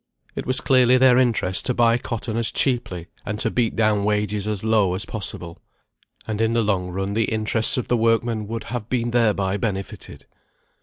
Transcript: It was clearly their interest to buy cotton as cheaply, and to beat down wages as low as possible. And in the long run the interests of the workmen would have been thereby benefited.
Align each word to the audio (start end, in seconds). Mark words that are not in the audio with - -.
It 0.33 0.47
was 0.47 0.61
clearly 0.61 0.97
their 0.97 1.19
interest 1.19 1.67
to 1.67 1.75
buy 1.75 1.99
cotton 1.99 2.35
as 2.35 2.51
cheaply, 2.51 3.05
and 3.23 3.39
to 3.39 3.51
beat 3.51 3.75
down 3.75 4.03
wages 4.03 4.47
as 4.47 4.63
low 4.63 4.95
as 4.95 5.05
possible. 5.05 5.59
And 6.25 6.41
in 6.41 6.53
the 6.53 6.63
long 6.63 6.89
run 6.89 7.13
the 7.13 7.25
interests 7.25 7.77
of 7.77 7.87
the 7.87 7.97
workmen 7.97 8.47
would 8.47 8.63
have 8.63 8.89
been 8.89 9.11
thereby 9.11 9.57
benefited. 9.57 10.25